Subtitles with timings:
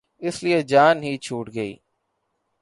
[0.21, 1.73] اس لیے جان ہی چھوٹ گئی۔